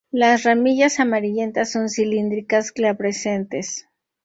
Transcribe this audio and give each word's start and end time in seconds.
Las 0.09 0.41
ramillas 0.41 0.99
amarillentas, 0.99 1.71
son 1.73 1.87
cilíndricas, 1.87 2.73
glabrescentes. 2.73 3.87